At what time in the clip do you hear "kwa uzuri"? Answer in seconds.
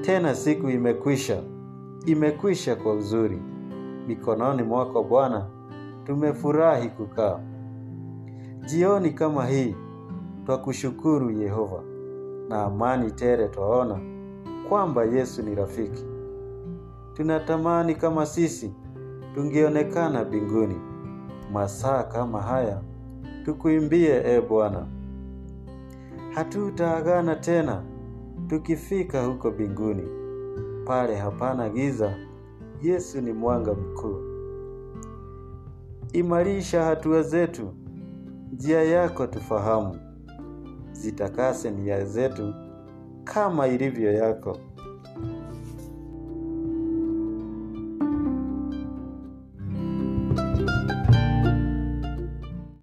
2.76-3.42